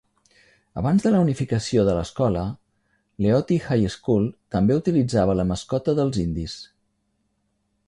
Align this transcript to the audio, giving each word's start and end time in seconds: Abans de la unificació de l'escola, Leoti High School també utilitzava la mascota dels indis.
Abans 0.81 1.03
de 1.07 1.09
la 1.15 1.19
unificació 1.25 1.83
de 1.89 1.93
l'escola, 1.97 2.45
Leoti 3.25 3.59
High 3.67 3.91
School 3.99 4.27
també 4.57 4.81
utilitzava 4.83 5.39
la 5.43 5.49
mascota 5.53 5.97
dels 6.01 6.21
indis. 6.27 6.59